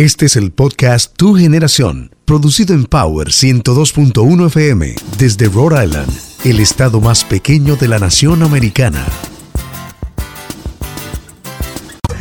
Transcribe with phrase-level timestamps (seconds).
[0.00, 6.10] Este es el podcast Tu Generación, producido en Power 102.1 FM desde Rhode Island,
[6.42, 9.04] el estado más pequeño de la nación americana.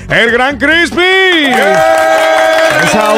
[0.10, 1.00] El Gran Crispy.
[2.84, 3.14] ¡Esa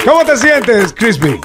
[0.04, 1.38] ¿Cómo te sientes, Crispy?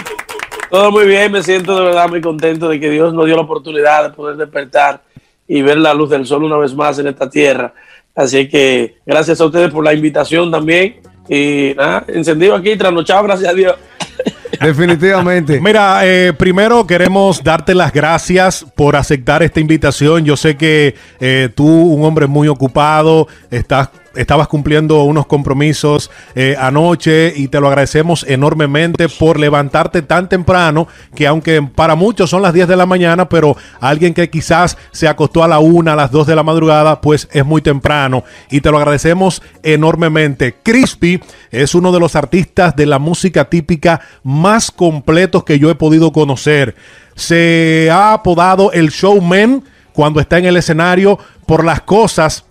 [0.71, 3.43] Todo muy bien, me siento de verdad muy contento de que Dios nos dio la
[3.43, 5.03] oportunidad de poder despertar
[5.47, 7.71] y ver la luz del sol una vez más en esta tierra.
[8.15, 10.95] Así que gracias a ustedes por la invitación también.
[11.27, 13.75] Y nada, encendido aquí, trasnochado, gracias a Dios.
[14.61, 15.59] Definitivamente.
[15.59, 20.23] Mira, eh, primero queremos darte las gracias por aceptar esta invitación.
[20.23, 26.55] Yo sé que eh, tú, un hombre muy ocupado, estás estabas cumpliendo unos compromisos eh,
[26.59, 32.41] anoche y te lo agradecemos enormemente por levantarte tan temprano que aunque para muchos son
[32.41, 35.95] las 10 de la mañana, pero alguien que quizás se acostó a la 1, a
[35.95, 40.55] las 2 de la madrugada, pues es muy temprano y te lo agradecemos enormemente.
[40.63, 45.75] Crispy es uno de los artistas de la música típica más completos que yo he
[45.75, 46.75] podido conocer.
[47.15, 52.45] Se ha apodado el showman cuando está en el escenario por las cosas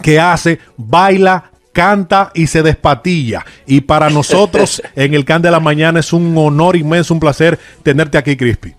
[0.00, 3.44] que hace, baila, canta y se despatilla.
[3.66, 7.58] Y para nosotros en el Can de la Mañana es un honor inmenso, un placer
[7.82, 8.74] tenerte aquí, Crispy.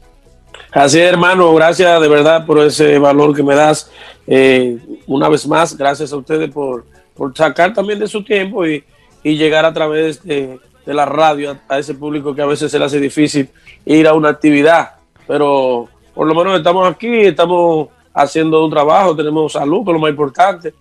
[0.72, 3.92] Así es, hermano, gracias de verdad por ese valor que me das.
[4.26, 8.84] Eh, una vez más, gracias a ustedes por, por sacar también de su tiempo y,
[9.24, 13.00] llegar a través de, la radio a, ese público que a veces se le hace
[13.00, 13.50] difícil
[13.86, 14.96] ir a una actividad.
[15.28, 20.00] Pero por lo menos estamos aquí, estamos haciendo un trabajo, tenemos salud, que es lo
[20.00, 20.74] más importante.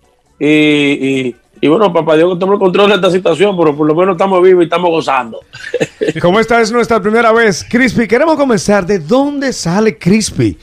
[0.45, 4.15] Y, bueno, papá Dios que tome el control de esta situación, pero por lo menos
[4.15, 5.41] estamos vivos y estamos gozando.
[6.21, 8.85] Como esta es nuestra primera vez, Crispy, queremos comenzar.
[8.85, 10.59] ¿De dónde sale Crispy?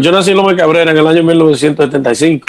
[0.00, 2.46] Yo nací en López Cabrera en el año 1975.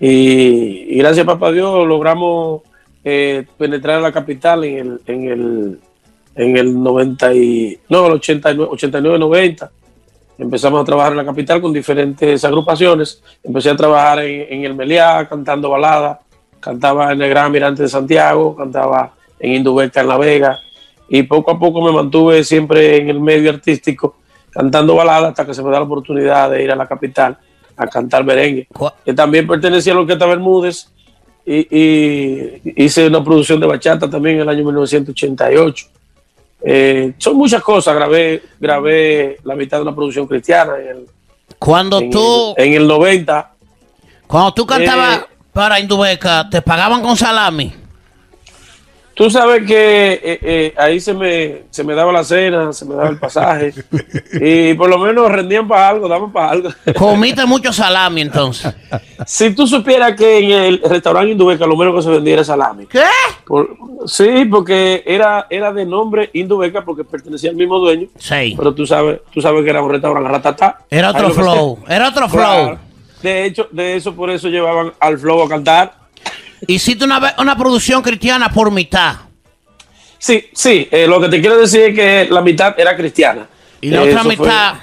[0.00, 2.62] Y, gracias, papá Dios, logramos
[3.04, 5.78] eh, penetrar en la capital en el, en el,
[6.34, 9.70] en el 90 y, no, el 89, 89, 90
[10.38, 13.22] empezamos a trabajar en la capital con diferentes agrupaciones.
[13.42, 16.20] Empecé a trabajar en, el Meliá, cantando balada,
[16.60, 20.58] cantaba en el Gran Mirante de Santiago, cantaba en Indubeca en La Vega,
[21.08, 24.16] y poco a poco me mantuve siempre en el medio artístico,
[24.50, 27.38] cantando balada hasta que se me da la oportunidad de ir a la capital
[27.76, 28.68] a cantar merengue,
[29.04, 30.88] que también pertenecía a la Orquesta Bermúdez,
[31.44, 35.86] y, y hice una producción de bachata también en el año 1988
[36.68, 37.94] eh, son muchas cosas.
[37.94, 41.06] Grabé, grabé la mitad de una producción cristiana en el,
[41.60, 43.52] cuando tú en el 90.
[44.26, 47.72] Cuando tú cantabas eh, para Indubeca, ¿te pagaban con salami?
[49.16, 52.94] Tú sabes que eh, eh, ahí se me, se me daba la cena, se me
[52.94, 53.72] daba el pasaje
[54.34, 56.68] y por lo menos rendían para algo, daban para algo.
[56.98, 58.74] Comiste mucho salami entonces.
[59.24, 62.84] Si tú supieras que en el restaurante Indubeca lo menos que se vendía era salami.
[62.84, 63.00] ¿Qué?
[64.04, 68.08] sí, porque era, era de nombre Indubeca porque pertenecía al mismo dueño.
[68.18, 68.52] Sí.
[68.54, 70.80] Pero tú sabes, tú sabes que era un restaurante ratata.
[70.90, 72.76] Era otro flow, era otro flow.
[73.22, 76.05] De hecho, de eso por eso llevaban al flow a cantar
[76.66, 79.26] Hiciste una, una producción cristiana por mitad.
[80.18, 80.88] Sí, sí.
[80.90, 83.46] Eh, lo que te quiero decir es que la mitad era cristiana.
[83.80, 84.74] Y la otra mitad.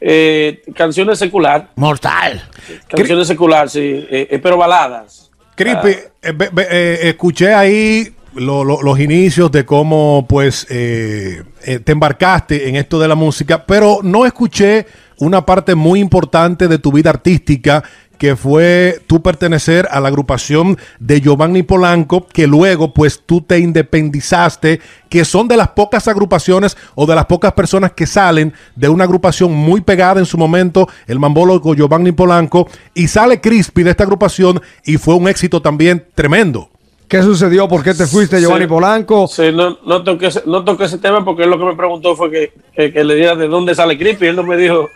[0.00, 1.70] Eh, canciones secular.
[1.76, 2.48] Mortal.
[2.88, 4.06] Canciones secular, sí.
[4.10, 5.30] Eh, pero baladas.
[5.54, 6.62] Crispy, ah.
[7.02, 11.44] escuché ahí los inicios de cómo pues te
[11.92, 14.86] embarcaste en esto de la música, pero no escuché
[15.18, 17.82] una parte muy importante de tu vida artística
[18.20, 23.58] que fue tú pertenecer a la agrupación de Giovanni Polanco, que luego pues tú te
[23.58, 28.90] independizaste, que son de las pocas agrupaciones o de las pocas personas que salen de
[28.90, 33.92] una agrupación muy pegada en su momento, el mambólogo Giovanni Polanco, y sale Crispy de
[33.92, 36.68] esta agrupación y fue un éxito también tremendo.
[37.08, 37.68] ¿Qué sucedió?
[37.68, 39.28] ¿Por qué te fuiste, Giovanni Polanco?
[39.28, 42.30] Sí, no, no, toqué, no toqué ese tema porque él lo que me preguntó fue
[42.30, 44.26] que, que, le diera de dónde sale Crispy.
[44.26, 44.90] Él no me dijo,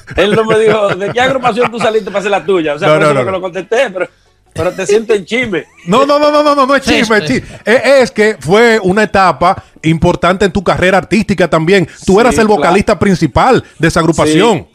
[0.16, 2.74] él no me dijo, ¿de qué agrupación tú saliste para hacer la tuya?
[2.74, 4.08] O sea, no, no, que lo contesté, pero,
[4.52, 5.64] pero te siento en chisme.
[5.86, 7.48] No, no, no, no, no, no, no es chisme, es, chisme.
[7.64, 11.88] Es, que fue una etapa importante en tu carrera artística también.
[12.04, 14.66] Tú eras el vocalista principal de esa agrupación.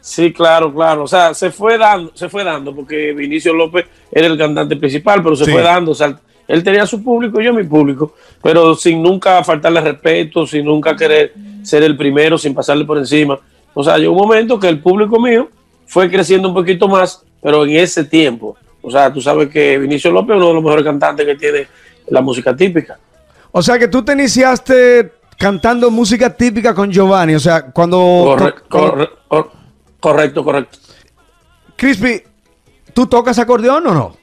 [0.00, 0.32] Sí.
[0.32, 1.04] claro, claro.
[1.04, 5.22] O sea, se fue dando, se fue dando, porque Vinicio López era el cantante principal,
[5.22, 5.92] pero se fue dando.
[5.92, 6.18] O sea,
[6.50, 10.96] él tenía su público y yo mi público, pero sin nunca faltarle respeto, sin nunca
[10.96, 13.38] querer ser el primero, sin pasarle por encima.
[13.74, 15.48] O sea, llegó un momento que el público mío
[15.86, 18.56] fue creciendo un poquito más, pero en ese tiempo.
[18.82, 21.66] O sea, tú sabes que Vinicio López es uno de los mejores cantantes que tiene
[22.08, 22.98] la música típica.
[23.52, 27.34] O sea, que tú te iniciaste cantando música típica con Giovanni.
[27.34, 28.36] O sea, cuando.
[29.98, 30.78] correcto, correcto.
[31.76, 32.22] Crispy,
[32.92, 34.19] ¿tú tocas acordeón o no?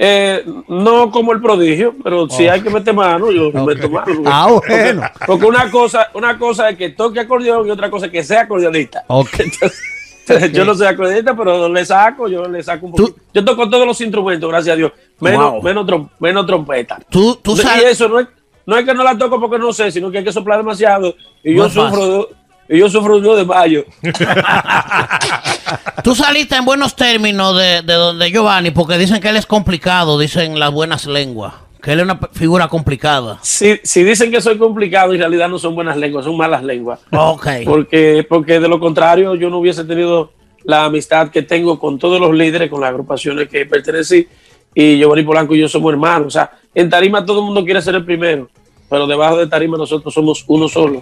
[0.00, 4.22] Eh, no como el prodigio, pero si hay que meter mano, yo meto mano.
[4.26, 5.02] Ah, bueno.
[5.26, 8.42] Porque una cosa, una cosa es que toque acordeón y otra cosa es que sea
[8.42, 9.04] acordeonista.
[9.08, 13.18] Entonces, yo no soy acordeonista, pero le saco, yo le saco un poquito.
[13.34, 14.92] Yo toco todos los instrumentos, gracias a Dios.
[15.18, 15.84] Menos, menos,
[16.20, 17.00] menos trompeta.
[17.10, 17.82] Tú, tú sabes.
[17.82, 18.28] Y eso no es,
[18.66, 21.16] no es que no la toco porque no sé, sino que hay que soplar demasiado.
[21.42, 22.28] Y yo sufro
[22.68, 23.84] y yo sufro de mayo.
[26.04, 30.18] Tú saliste en buenos términos de, de donde Giovanni, porque dicen que él es complicado,
[30.18, 31.54] dicen las buenas lenguas.
[31.82, 33.38] Que él es una figura complicada.
[33.42, 37.00] Si, si dicen que soy complicado, en realidad no son buenas lenguas, son malas lenguas.
[37.12, 37.46] Ok.
[37.64, 40.32] Porque, porque de lo contrario, yo no hubiese tenido
[40.64, 44.28] la amistad que tengo con todos los líderes, con las agrupaciones que pertenecí.
[44.74, 46.26] Y Giovanni Polanco y yo somos hermanos.
[46.26, 48.48] O sea, en Tarima todo el mundo quiere ser el primero,
[48.90, 51.00] pero debajo de Tarima nosotros somos uno solo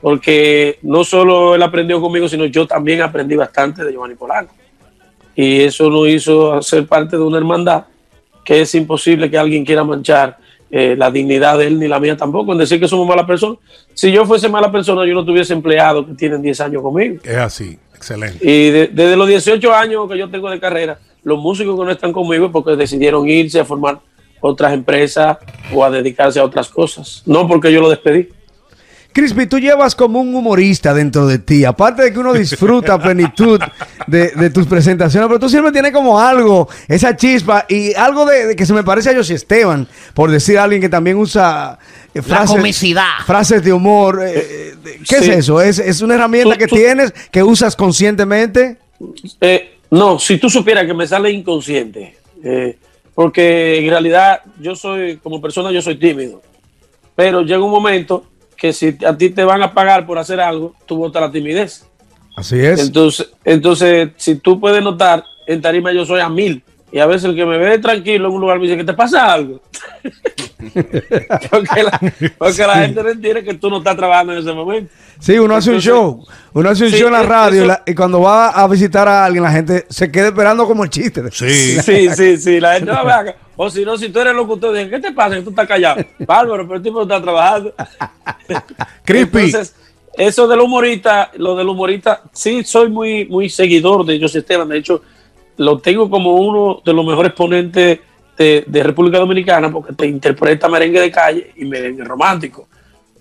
[0.00, 4.54] porque no solo él aprendió conmigo, sino yo también aprendí bastante de Giovanni Polanco.
[5.34, 7.84] Y eso nos hizo ser parte de una hermandad
[8.44, 10.38] que es imposible que alguien quiera manchar
[10.70, 13.58] eh, la dignidad de él ni la mía tampoco, en decir que somos malas personas.
[13.92, 17.16] Si yo fuese mala persona, yo no tuviese empleados que tienen 10 años conmigo.
[17.24, 18.38] Es así, excelente.
[18.40, 22.12] Y desde los 18 años que yo tengo de carrera, los músicos que no están
[22.12, 23.98] conmigo es porque decidieron irse a formar
[24.40, 25.38] otras empresas
[25.74, 28.28] o a dedicarse a otras cosas, no porque yo lo despedí.
[29.16, 31.64] Crispy, tú llevas como un humorista dentro de ti.
[31.64, 33.58] Aparte de que uno disfruta plenitud
[34.06, 38.66] de, tus presentaciones, pero tú siempre tienes como algo, esa chispa y algo de, que
[38.66, 41.78] se me parece a José Esteban, por decir a alguien que también usa
[42.12, 44.20] eh, frases, frases de humor.
[44.22, 45.62] Eh, eh, ¿Qué es eso?
[45.62, 48.76] ¿Es, una herramienta que tienes, que usas conscientemente?
[49.90, 52.18] no, si tú supieras que me sale inconsciente,
[53.14, 56.42] porque en realidad yo soy, como persona, yo soy tímido,
[57.14, 60.74] pero llega un momento que si a ti te van a pagar por hacer algo,
[60.86, 61.86] tú botas la timidez.
[62.36, 62.80] Así es.
[62.80, 66.62] Entonces, entonces, si tú puedes notar, en tarima yo soy a mil.
[66.92, 68.94] Y a veces el que me ve tranquilo en un lugar me dice que te
[68.94, 69.60] pasa algo.
[72.38, 74.92] porque la, gente no entiende que tú no estás trabajando en ese momento.
[75.18, 76.24] Sí, uno hace un show.
[76.52, 79.50] Uno hace un show en la radio y, cuando va a visitar a alguien, la
[79.50, 81.22] gente se queda esperando como el chiste.
[81.32, 82.60] Sí, sí, sí, sí.
[82.60, 85.36] La gente va a O si no, si tú eres locutor, dicen, ¿qué te pasa?
[85.36, 86.04] Que tú estás callado.
[86.18, 87.72] Bárbaro, pero el tipo está trabajando.
[89.04, 89.46] Creepy.
[89.46, 89.74] Entonces,
[90.16, 94.68] eso del humorista, lo del humorista, sí, soy muy, muy seguidor de José Esteban.
[94.68, 95.02] De hecho,
[95.56, 98.00] lo tengo como uno de los mejores ponentes
[98.36, 102.68] de, República Dominicana porque te interpreta merengue de calle y merengue romántico.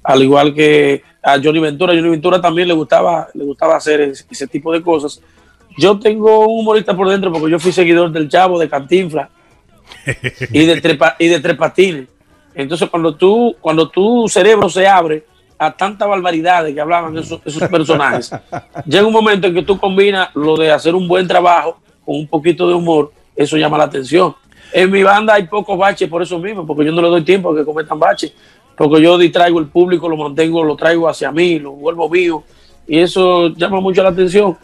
[0.04, 4.48] Al igual que a Johnny Ventura, Johnny Ventura también le gustaba, le gustaba hacer ese,
[4.48, 5.22] tipo de cosas.
[5.78, 9.30] Yo tengo un humorista por dentro porque yo fui seguidor del Chavo, de Cantinfla
[10.52, 12.08] y de, trepa, y de Trepatines.
[12.54, 15.26] Entonces, cuando, tú, cuando tu cerebro se abre
[15.58, 18.32] a tanta barbaridad de que hablaban esos, esos personajes,
[18.86, 22.28] llega un momento en que tú combinas lo de hacer un buen trabajo con un
[22.28, 24.36] poquito de humor, eso llama la atención.
[24.72, 27.52] En mi banda hay pocos baches por eso mismo, porque yo no le doy tiempo
[27.52, 28.34] a que cometan baches,
[28.76, 32.44] porque yo distraigo el público, lo mantengo, lo traigo hacia mí, lo vuelvo mío,
[32.88, 34.58] y eso llama mucho la atención.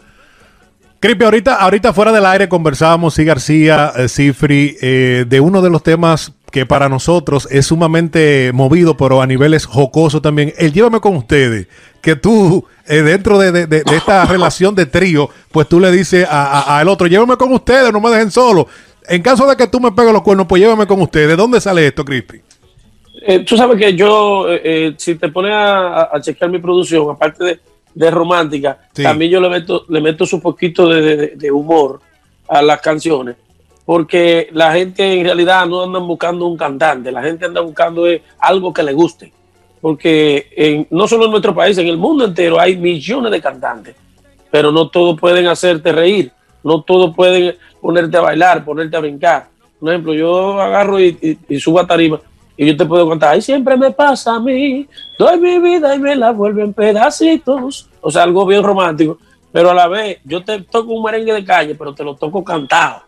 [1.02, 5.68] Cripe, ahorita, ahorita fuera del aire conversábamos, sí, García, eh, Cifri, eh, de uno de
[5.68, 10.52] los temas que para nosotros es sumamente movido, pero a niveles jocosos también.
[10.58, 11.66] El llévame con ustedes,
[12.00, 17.08] que tú, eh, dentro de, esta relación de trío, pues tú le dices al otro,
[17.08, 18.68] llévame con ustedes, no me dejen solo.
[19.08, 21.30] En caso de que tú me pegues los cuernos, pues llévame con ustedes.
[21.30, 22.42] ¿De dónde sale esto, Crispy?
[23.44, 24.46] tú sabes que yo,
[24.96, 27.60] si te pones a, chequear mi producción, aparte de
[27.94, 32.00] de romántica, también yo le meto, le meto su poquito de, humor
[32.48, 33.36] a las canciones,
[33.84, 38.04] porque la gente en realidad no anda buscando un cantante, la gente anda buscando
[38.38, 39.32] algo que le guste,
[39.80, 43.96] porque en, no solo en nuestro país, en el mundo entero hay millones de cantantes,
[44.50, 46.32] pero no todos pueden hacerte reír,
[46.62, 49.48] no todos pueden ponerte a bailar, ponerte a brincar.
[49.80, 52.20] Por ejemplo, yo agarro y, y subo a tarima
[52.56, 54.86] y yo te puedo contar, ay, siempre me pasa a mí,
[55.18, 57.88] doy mi vida y me la vuelven pedacitos.
[58.00, 59.18] O sea, algo bien romántico.
[59.50, 62.42] Pero a la vez, yo te toco un merengue de calle, pero te lo toco
[62.42, 63.02] cantado.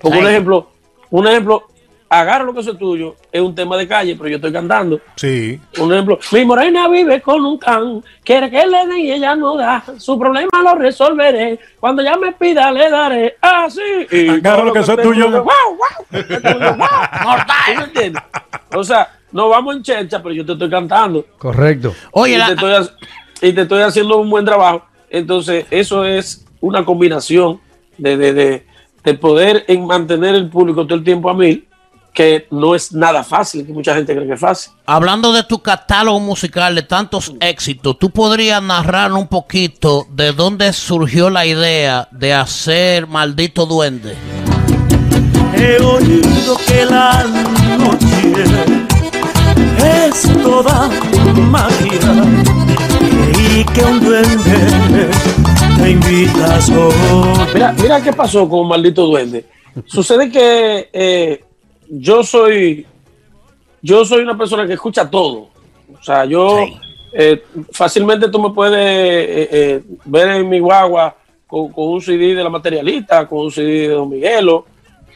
[0.00, 0.68] Por un ejemplo,
[1.10, 1.64] un ejemplo,
[2.08, 5.00] agarra lo que es tuyo, es un tema de calle, pero yo estoy cantando.
[5.16, 5.60] Sí.
[5.78, 9.56] Un ejemplo, mi morena vive con un can, quiere que le den y ella no
[9.56, 14.28] da, su problema lo resolveré, cuando ella me pida le daré, ah, sí.
[14.28, 15.30] agarra lo que, es tuyo.
[15.30, 16.06] Wow, wow,
[17.24, 18.12] wow.
[18.74, 21.24] O sea, no vamos en chercha, pero yo te estoy cantando.
[21.38, 21.94] Correcto.
[22.12, 22.88] Oye, y, te estoy,
[23.42, 24.84] y te estoy haciendo un buen trabajo.
[25.10, 27.60] Entonces, eso es una combinación
[27.96, 28.66] de, de, de,
[29.02, 31.66] de poder en mantener el público todo el tiempo a mil
[32.16, 34.72] que no es nada fácil, que mucha gente cree que es fácil.
[34.86, 40.72] Hablando de tu catálogo musical de tantos éxitos, ¿tú podrías narrar un poquito de dónde
[40.72, 44.16] surgió la idea de hacer Maldito Duende?
[45.54, 47.22] He oído que la
[47.78, 48.32] noche
[49.84, 50.88] es toda
[51.50, 52.00] magia
[53.38, 55.10] y que un duende
[55.76, 59.44] te invita a Mira, mira qué pasó con maldito duende.
[59.84, 61.44] Sucede que eh,
[61.88, 62.86] yo soy
[63.82, 65.48] yo soy una persona que escucha todo.
[65.98, 66.66] O sea, yo
[67.12, 71.14] eh, fácilmente tú me puedes eh, eh, ver en mi guagua
[71.46, 74.66] con, un CD de la materialista, con un CD de Don Miguelo,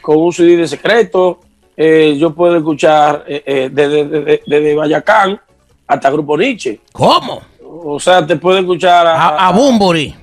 [0.00, 1.40] con un CD de secreto.
[1.76, 5.40] yo puedo escuchar desde de, Bayacán
[5.86, 6.80] hasta Grupo Nietzsche.
[6.92, 7.42] ¿Cómo?
[7.64, 10.14] O sea, te puedo escuchar a, a, Bumburi.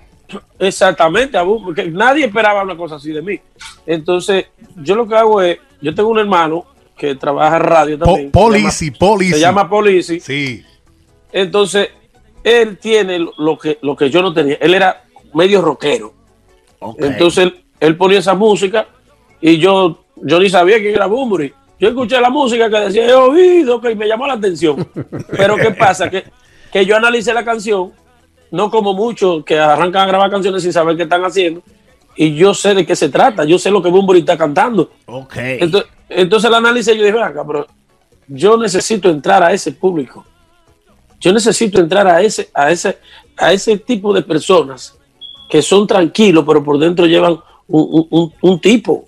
[0.60, 3.40] Exactamente, Bumburi, nadie esperaba una cosa así de mí.
[3.86, 6.66] Entonces, yo lo que hago es, yo tengo un hermano
[6.98, 8.32] que trabaja en radio también.
[8.32, 9.34] Policy, Policy.
[9.34, 10.20] Se llama Policy.
[10.20, 10.66] Sí.
[11.32, 11.90] Entonces,
[12.44, 14.58] él tiene lo que, lo que yo no tenía.
[14.60, 15.04] Él era
[15.34, 16.14] medio rockero.
[16.98, 18.88] Entonces, él, ponía esa música
[19.40, 21.54] y yo, yo ni sabía que era Bumburi.
[21.80, 24.88] Yo escuché la música que decía, he oído, que me llamó la atención.
[25.38, 26.10] Pero ¿qué pasa?
[26.10, 26.24] Que,
[26.72, 27.94] que yo analicé la canción,
[28.52, 31.62] no como muchos que arrancan a grabar canciones sin saber qué están haciendo.
[32.16, 34.90] Y yo sé de qué se trata, yo sé lo que Bumburi está cantando.
[35.06, 35.60] Okay.
[35.62, 37.68] Entonces, entonces la analicé y yo dije, acá, pero
[38.28, 40.26] yo necesito entrar a ese público.
[41.20, 42.98] Yo necesito entrar a ese, a ese,
[43.38, 44.98] a ese tipo de personas
[45.50, 49.08] que son tranquilos, pero por dentro llevan un, tipo.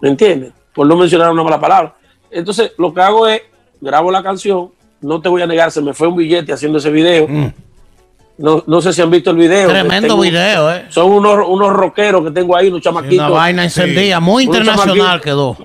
[0.00, 0.52] ¿Me entiendes?
[0.74, 1.94] Por no mencionar una mala palabra.
[2.30, 3.42] Entonces, lo que hago es,
[3.80, 4.70] grabo la canción,
[5.00, 7.26] no te voy a negar, se me fue un billete haciendo ese video.
[7.28, 7.52] Mm.
[8.38, 9.68] No, sé si han visto el video.
[9.68, 10.86] Tremendo video, ¿eh?
[10.90, 13.26] Son unos, unos rockeros que tengo ahí, unos chamaquitos.
[13.26, 15.56] una vaina encendida, muy internacional quedó.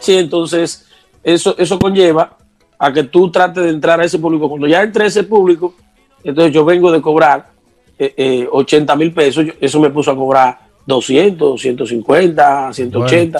[0.00, 0.86] Sí, entonces
[1.22, 2.36] eso, eso conlleva
[2.78, 4.50] a que tú trates de entrar a ese público.
[4.50, 5.74] Cuando ya entré a ese público,
[6.22, 7.57] entonces yo vengo de cobrar
[7.98, 13.38] 80 eh, eh, mil pesos, eso me puso a cobrar 200, 150, 180.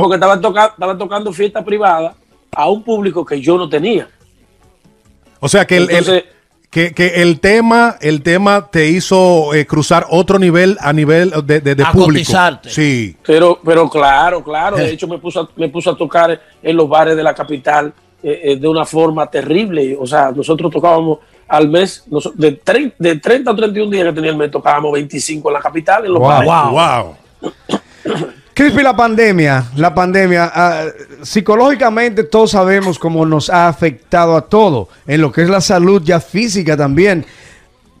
[0.00, 2.14] Porque estaba, estaba tocando fiesta privada
[2.50, 4.08] a un público que yo no tenía.
[5.40, 5.88] O sea que el,
[6.70, 11.84] que, el tema el tema te hizo eh, cruzar otro nivel a nivel de, de,
[11.92, 12.32] público.
[12.62, 13.16] Sí.
[13.24, 14.76] Pero, pero claro, claro.
[14.76, 17.92] De hecho, me puso, a, me puso a tocar en los bares de la capital
[18.22, 19.96] eh, de una forma terrible.
[20.00, 24.30] O sea, nosotros tocábamos al mes, de, 30, de 30 a 31 días que tenía
[24.30, 26.70] el mes, tocábamos 25 en la capital, en los wow, Wow.
[26.70, 27.16] wow.
[28.54, 30.84] Crispy, la pandemia, la pandemia, ah,
[31.22, 36.00] psicológicamente todos sabemos cómo nos ha afectado a todo, en lo que es la salud
[36.04, 37.26] ya física también.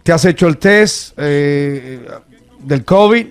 [0.04, 2.06] Te has hecho el test eh,
[2.60, 3.26] del COVID,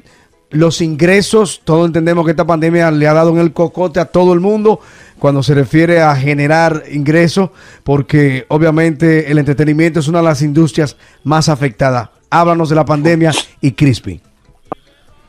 [0.49, 4.33] los ingresos, todos entendemos que esta pandemia le ha dado en el cocote a todo
[4.33, 4.81] el mundo
[5.23, 7.49] cuando se refiere a generar ingresos,
[7.85, 12.09] porque obviamente el entretenimiento es una de las industrias más afectadas.
[12.29, 14.19] Háblanos de la pandemia y Crispy.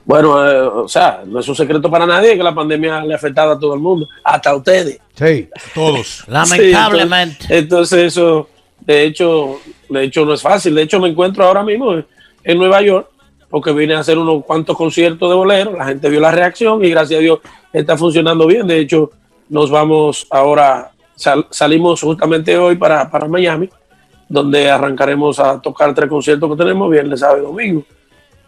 [0.04, 3.16] Bueno, eh, o sea, no es un secreto para nadie que la pandemia le ha
[3.16, 4.98] afectado a todo el mundo, hasta a ustedes.
[5.14, 6.24] Sí, todos.
[6.26, 7.46] Lamentablemente.
[7.56, 8.48] entonces, eso,
[8.80, 10.74] de hecho, de hecho no es fácil.
[10.74, 11.92] De hecho, me encuentro ahora mismo
[12.42, 13.10] en Nueva York
[13.48, 15.76] porque vine a hacer unos cuantos conciertos de bolero.
[15.76, 17.38] La gente vio la reacción y gracias a Dios
[17.72, 18.66] está funcionando bien.
[18.66, 19.12] De hecho,
[19.48, 20.90] nos vamos ahora,
[21.50, 23.68] salimos justamente hoy para, para Miami,
[24.28, 27.84] donde arrancaremos a tocar tres conciertos que tenemos viernes, sábado y domingo.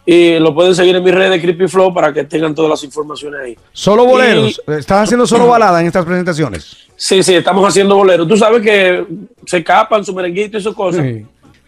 [0.09, 2.83] Y lo pueden seguir en mi red de Creepy Flow para que tengan todas las
[2.85, 3.57] informaciones ahí.
[3.73, 4.61] ¿Solo boleros?
[4.67, 6.77] ¿Estás haciendo solo balada en estas presentaciones?
[6.95, 8.25] Sí, sí, estamos haciendo boleros.
[8.25, 9.05] Tú sabes que
[9.45, 11.05] se escapan su merenguito y sus cosas.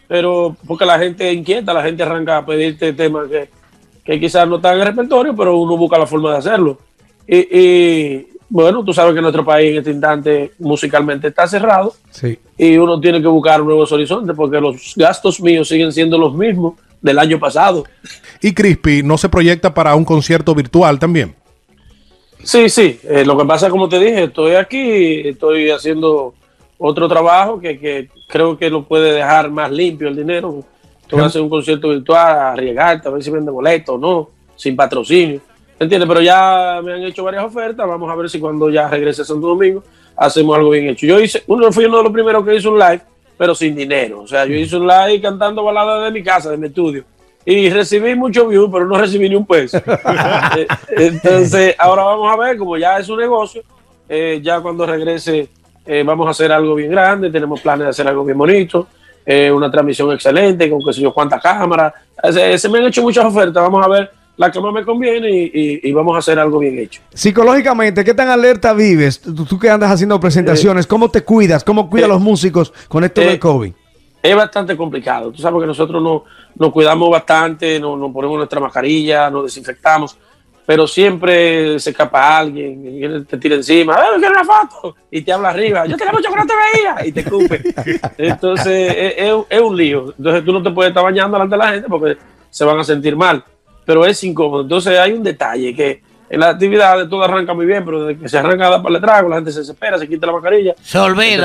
[0.07, 3.49] Pero porque la gente inquieta, la gente arranca a pedirte temas que,
[4.05, 6.77] que quizás no están en el repertorio, pero uno busca la forma de hacerlo.
[7.27, 11.93] Y, bueno, tú sabes que nuestro país en este instante musicalmente está cerrado.
[12.09, 12.39] Sí.
[12.57, 16.73] Y uno tiene que buscar nuevos horizontes porque los gastos míos siguen siendo los mismos
[17.01, 17.83] del año pasado.
[18.41, 21.35] ¿Y Crispy no se proyecta para un concierto virtual también?
[22.43, 22.99] Sí, sí.
[23.03, 26.33] Eh, lo que pasa, como te dije, estoy aquí, estoy haciendo
[26.77, 30.63] otro trabajo que, creo que lo puede dejar más limpio el dinero.
[31.07, 34.29] Tú vas a hacer un concierto virtual, arriesgarte, a ver si vende boleto o no,
[34.55, 35.41] sin patrocinio.
[35.79, 36.07] ¿Entiendes?
[36.07, 37.87] Pero ya me han hecho varias ofertas.
[37.87, 39.83] Vamos a ver si cuando ya regrese a Santo Domingo
[40.17, 41.05] hacemos algo bien hecho.
[41.05, 43.01] Yo hice, uno fui uno de los primeros que hizo un live
[43.39, 44.19] pero sin dinero.
[44.23, 47.05] O sea, yo hice un live cantando baladas de mi casa, de mi estudio.
[47.45, 49.81] Y recibí mucho views, pero no recibí ni un peso.
[50.57, 50.67] Eh,
[50.97, 53.61] entonces, ahora vamos a ver, como ya es un negocio,
[54.09, 55.47] eh, ya cuando regrese
[55.85, 58.87] eh, vamos a hacer algo bien grande, tenemos planes de hacer algo bien bonito,
[59.53, 61.93] una transmisión excelente, con qué sé yo cuántas cámaras.
[62.57, 65.51] Se, me han hecho muchas ofertas, vamos a ver la que más me conviene y,
[65.53, 67.01] y- y vamos a hacer algo bien hecho.
[67.13, 69.19] Psicológicamente, ¿qué tan alerta vives?
[69.19, 71.63] Tú, tú que andas haciendo presentaciones, ¿cómo te cuidas?
[71.63, 73.73] ¿Cómo cuidas eh, los músicos con esto eh, del COVID?
[74.23, 75.31] Es bastante complicado.
[75.31, 76.23] Tú sabes que nosotros no-
[76.55, 80.17] nos cuidamos bastante, nos, nos ponemos nuestra mascarilla, nos desinfectamos,
[80.65, 84.95] pero siempre se escapa alguien, te tira encima, ¡eh, quiero una foto!
[85.11, 87.61] Y te habla arriba, yo tenía mucho que no te veía, y te escupe.
[88.17, 90.13] Entonces, es, es un lío.
[90.17, 92.17] Entonces, tú no te puedes estar bañando delante de la gente porque
[92.49, 93.43] se van a sentir mal,
[93.89, 94.61] pero es incómodo.
[94.61, 98.29] Entonces, hay un detalle que en las actividades todo arranca muy bien, pero desde que
[98.29, 100.75] se arranca a dar para el trago, la gente se desespera, se quita la mascarilla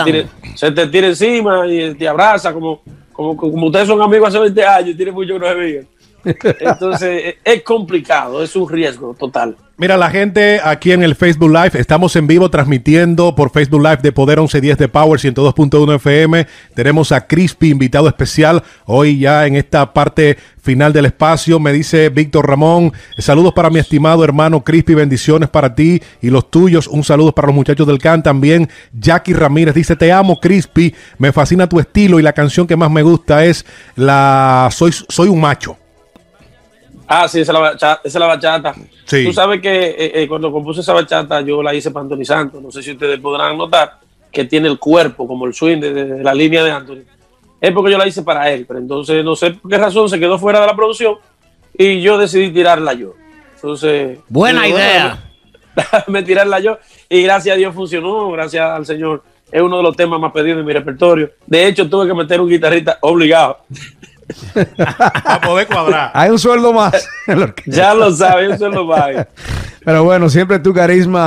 [0.05, 2.83] Se tira, se te tira encima y te abraza como,
[3.15, 5.89] como, como ustedes son amigos hace 20 años y tienen mucho que no se veían.
[6.61, 9.57] Entonces es, es complicado, es un riesgo total.
[9.77, 13.99] Mira, la gente aquí en el Facebook Live, estamos en vivo transmitiendo por Facebook Live
[14.05, 16.47] de Poder 1110 de Power 102.1 FM.
[16.77, 21.59] Tenemos a Crispy, invitado especial, hoy ya en esta parte final del espacio.
[21.59, 26.53] Me dice Víctor Ramón, saludos para mi estimado hermano Crispy, bendiciones para ti y los
[26.53, 26.87] tuyos.
[26.87, 28.69] Un saludo para los muchachos del CAN también.
[28.93, 32.93] Jackie Ramírez dice, te amo Crispy, me fascina tu estilo y la canción que más
[32.93, 33.67] me gusta es
[33.97, 35.79] la Soy, Soy un macho.
[37.07, 38.01] Ah, sí, esa es la bachata.
[38.05, 38.75] Esa es la bachata.
[39.05, 39.25] Sí.
[39.25, 42.63] Tú sabes que eh, eh, cuando compuse esa bachata yo la hice para Anthony Santos.
[42.63, 43.99] No sé si ustedes podrán notar
[44.31, 47.03] que tiene el cuerpo como el swing de, de la línea de Anthony.
[47.61, 50.19] Es porque yo la hice para él, pero entonces no sé por qué razón se
[50.19, 51.17] quedó fuera de la producción
[51.77, 53.15] y yo decidí tirarla yo.
[53.55, 55.31] Entonces, Buena digo, idea.
[56.09, 59.23] me tirarla yo y gracias a Dios funcionó, gracias al Señor.
[59.51, 61.31] Es uno de los temas más pedidos de mi repertorio.
[61.47, 63.59] De hecho, tuve que meter un guitarrista obligado.
[65.25, 66.11] Para poder cuadrar.
[66.15, 66.93] Hay un sueldo más.
[67.27, 67.71] en la orquesta.
[67.71, 69.27] Ya lo sabes, es lo va.
[69.85, 71.21] Pero bueno, siempre tu carisma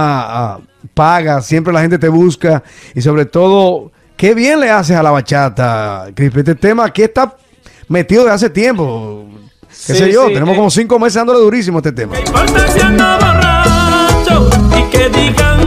[0.53, 0.59] ah,
[0.93, 2.63] paga, siempre la gente te busca
[2.95, 6.39] y sobre todo, qué bien le haces a la bachata, Crispy.
[6.39, 7.35] Este tema aquí está
[7.87, 9.27] metido de hace tiempo.
[9.85, 10.27] ¿Qué Sí, sé yo?
[10.27, 10.57] sí, Tenemos eh.
[10.57, 12.17] como cinco meses dándole durísimo a este tema.
[12.19, 15.66] importa si ando borracho y que digan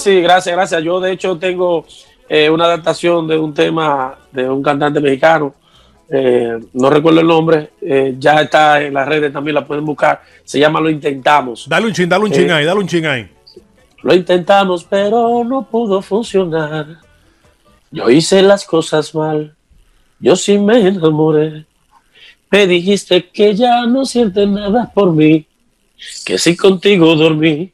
[0.00, 0.82] Sí, gracias, gracias.
[0.82, 1.84] Yo de hecho tengo
[2.26, 5.54] eh, una adaptación de un tema de un cantante mexicano.
[6.08, 10.22] eh, no recuerdo el nombre, eh, ya está en las redes, también la pueden buscar.
[10.42, 11.68] Se llama Lo Intentamos.
[11.68, 13.28] Dale un chin, dale un chin ahí, dale un chin ahí.
[14.02, 16.86] Lo intentamos, pero no pudo funcionar.
[17.90, 19.54] Yo hice las cosas mal.
[20.18, 21.66] Yo sí me enamoré.
[22.50, 25.46] Me dijiste que ya no sientes nada por mí.
[26.24, 27.72] Que si contigo dormí.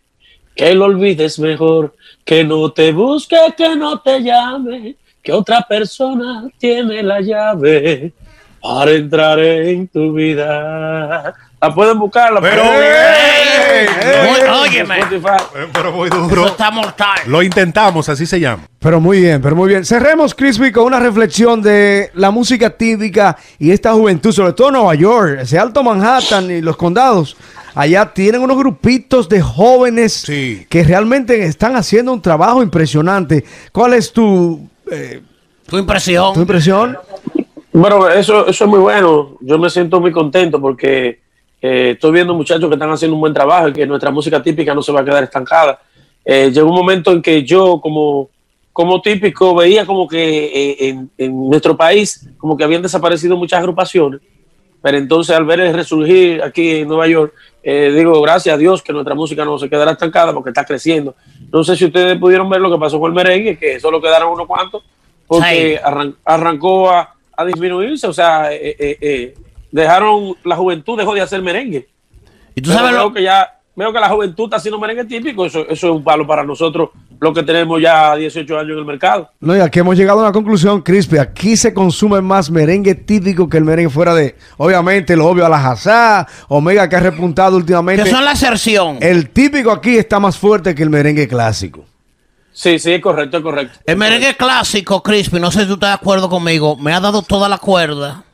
[0.56, 1.94] Que lo olvides mejor.
[2.26, 4.96] Que no te busque, que no te llame.
[5.22, 8.12] Que otra persona tiene la llave
[8.60, 11.32] para entrar en tu vida.
[11.60, 13.86] La pueden buscar, la Pero pueden
[14.28, 14.98] Muy- en óyeme.
[15.00, 15.42] Spotify.
[15.56, 16.46] Eh, Pero muy Eso duro.
[16.46, 17.18] está mortal.
[17.26, 18.64] Lo intentamos, así se llama.
[18.78, 19.84] Pero muy bien, pero muy bien.
[19.84, 24.74] Cerremos, Crispy, con una reflexión de la música típica y esta juventud, sobre todo en
[24.74, 27.36] Nueva York, ese Alto Manhattan y los condados.
[27.76, 30.66] Allá tienen unos grupitos de jóvenes Sí.
[30.70, 33.44] que realmente están haciendo un trabajo impresionante.
[33.70, 35.20] ¿Cuál es tu, eh,
[35.68, 36.32] Tu impresión.
[36.32, 36.96] tu impresión?
[37.74, 39.36] Bueno, eso, eso es muy bueno.
[39.42, 41.20] Yo me siento muy contento porque
[41.60, 44.74] eh, estoy viendo muchachos que están haciendo un buen trabajo y que nuestra música típica
[44.74, 45.78] no se va a quedar estancada.
[46.24, 48.30] Eh, llegó un momento en que yo, como,
[48.72, 53.58] como típico, veía como que eh, en, en nuestro país, como que habían desaparecido muchas
[53.60, 54.20] agrupaciones.
[54.82, 57.32] Pero entonces, al ver el resurgir aquí en Nueva York,
[57.68, 61.16] eh, digo, gracias a Dios que nuestra música no se quedará estancada porque está creciendo.
[61.52, 64.32] No sé si ustedes pudieron ver lo que pasó con el merengue, que solo quedaron
[64.32, 64.84] unos cuantos,
[65.26, 69.34] porque arran- arrancó a, a disminuirse, o sea, eh, eh, eh,
[69.72, 71.88] dejaron, la juventud dejó de hacer merengue.
[72.54, 75.44] Y tú Pero sabes lo que ya, veo que la juventud está haciendo merengue típico,
[75.46, 76.88] eso, eso es un palo para nosotros,
[77.20, 79.30] los que tenemos ya 18 años en el mercado.
[79.38, 81.18] No, y aquí hemos llegado a una conclusión, Crispy.
[81.18, 85.48] Aquí se consume más merengue típico que el merengue fuera de, obviamente, lo obvio a
[85.48, 88.02] la jazá, Omega que ha repuntado últimamente.
[88.02, 88.98] que son la excepción.
[89.00, 91.84] El típico aquí está más fuerte que el merengue clásico.
[92.52, 93.78] Sí, sí, es correcto, es correcto.
[93.84, 97.20] El merengue clásico, Crispy, no sé si tú estás de acuerdo conmigo, me ha dado
[97.20, 98.24] toda la cuerda.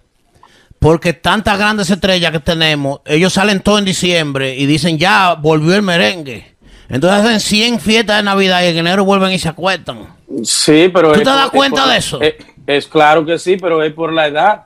[0.83, 5.75] Porque tantas grandes estrellas que tenemos, ellos salen todo en diciembre y dicen ya volvió
[5.75, 6.55] el merengue.
[6.89, 10.01] Entonces hacen 100 fiestas de Navidad y en enero vuelven y se acuestan.
[10.45, 11.13] Sí, pero...
[11.13, 12.21] ¿Tú es te das por- cuenta por- de eso?
[12.21, 12.35] Es,
[12.67, 14.63] es claro que sí, pero es por la edad.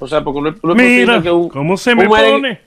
[0.00, 2.08] O sea, porque no, es- no es Mira, posible que un, ¿cómo se un me
[2.08, 2.60] merengue- pone?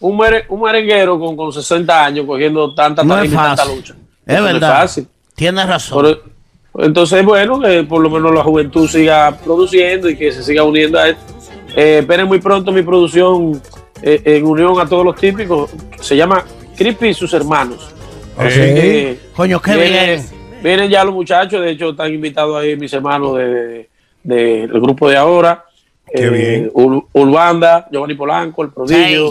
[0.00, 3.62] Un, mere- un merenguero con, con 60 años cogiendo tanta No es tarima y tanta
[3.62, 3.76] fácil.
[3.76, 3.94] lucha.
[4.26, 4.72] Es Eso no verdad.
[4.80, 5.08] fácil.
[5.36, 6.02] Tienes razón.
[6.02, 10.62] Por- entonces, bueno, que por lo menos la juventud siga produciendo y que se siga
[10.64, 11.39] uniendo a esto.
[11.76, 13.60] Eh, esperen muy pronto mi producción
[14.02, 15.70] eh, en unión a todos los típicos.
[16.00, 16.44] Se llama
[16.76, 17.90] Crispy y sus hermanos.
[18.36, 18.74] Así Eh.
[18.74, 20.26] que Coño, qué bien.
[20.62, 23.86] Vienen ya los muchachos, de hecho están invitados ahí mis hermanos del
[24.22, 25.64] de, del grupo de ahora.
[26.12, 26.70] Qué bien.
[26.74, 29.30] Ur- Urbanda, Giovanni Polanco, El Prodigio.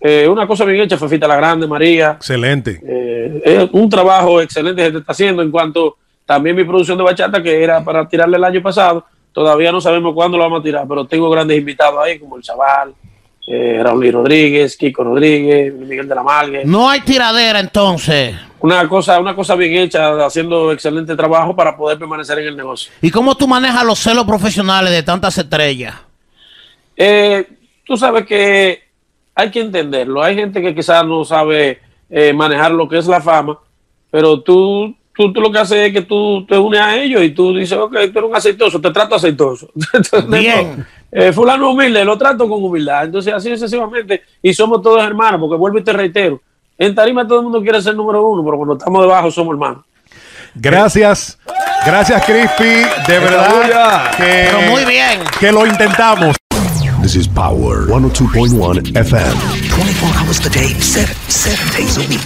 [0.00, 2.12] Eh, una cosa bien hecha, Fefita la Grande, María.
[2.18, 2.80] Excelente.
[2.86, 7.04] Eh, es un trabajo excelente que se está haciendo en cuanto también mi producción de
[7.04, 9.06] bachata, que era para tirarle el año pasado.
[9.34, 12.42] Todavía no sabemos cuándo lo vamos a tirar, pero tengo grandes invitados ahí, como el
[12.42, 12.94] Chaval,
[13.48, 16.64] eh, Raúl Rodríguez, Kiko Rodríguez, Miguel de la Malgue.
[16.64, 18.36] No hay tiradera entonces.
[18.60, 22.92] Una cosa, una cosa bien hecha, haciendo excelente trabajo para poder permanecer en el negocio.
[23.02, 25.96] ¿Y cómo tú manejas los celos profesionales de tantas estrellas?
[26.96, 27.44] Eh,
[27.84, 28.84] tú sabes que
[29.34, 30.22] hay que entenderlo.
[30.22, 33.58] Hay gente que quizás no sabe eh, manejar lo que es la fama,
[34.12, 37.30] pero tú, tú, tú lo que haces es que tú te unes a ellos y
[37.30, 39.70] tú dices, ok, tú eres un aceitoso, te trato aceitoso.
[40.28, 40.86] Bien.
[41.10, 43.04] eh, fulano humilde, lo trato con humildad.
[43.04, 46.40] Entonces, así sucesivamente, y somos todos hermanos, porque vuelvo y te reitero,
[46.76, 49.84] en tarima todo el mundo quiere ser número uno, pero cuando estamos debajo somos hermanos.
[50.54, 51.38] Gracias.
[51.84, 52.82] Gracias, Crispy.
[53.06, 55.20] De verdad que, Pero muy bien.
[55.38, 56.36] que lo intentamos.
[57.02, 59.34] This is Power 102.1 FM.
[59.76, 62.20] 24 hours a day, seven, seven days a week.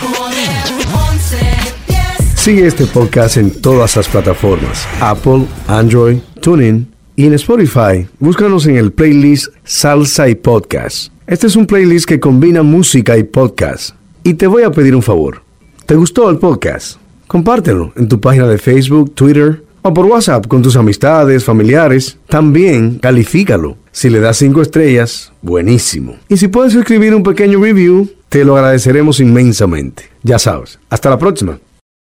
[2.48, 8.08] Sigue este podcast en todas las plataformas: Apple, Android, TuneIn y en Spotify.
[8.18, 11.12] Búscanos en el playlist Salsa y Podcast.
[11.26, 13.96] Este es un playlist que combina música y podcast.
[14.24, 15.42] Y te voy a pedir un favor.
[15.84, 16.98] ¿Te gustó el podcast?
[17.26, 22.16] Compártelo en tu página de Facebook, Twitter o por WhatsApp con tus amistades, familiares.
[22.30, 23.76] También califícalo.
[23.92, 26.16] Si le das cinco estrellas, buenísimo.
[26.30, 30.04] Y si puedes escribir un pequeño review, te lo agradeceremos inmensamente.
[30.22, 30.78] Ya sabes.
[30.88, 31.58] Hasta la próxima.